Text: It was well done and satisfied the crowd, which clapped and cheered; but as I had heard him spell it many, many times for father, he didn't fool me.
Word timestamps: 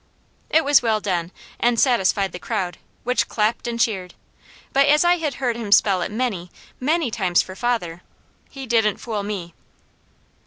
It 0.49 0.65
was 0.65 0.81
well 0.81 0.99
done 0.99 1.29
and 1.59 1.79
satisfied 1.79 2.31
the 2.31 2.39
crowd, 2.39 2.79
which 3.03 3.27
clapped 3.27 3.67
and 3.67 3.79
cheered; 3.79 4.15
but 4.73 4.87
as 4.87 5.05
I 5.05 5.17
had 5.17 5.35
heard 5.35 5.55
him 5.55 5.71
spell 5.71 6.01
it 6.01 6.09
many, 6.11 6.49
many 6.79 7.11
times 7.11 7.43
for 7.43 7.55
father, 7.55 8.01
he 8.49 8.65
didn't 8.65 8.97
fool 8.97 9.21
me. 9.21 9.53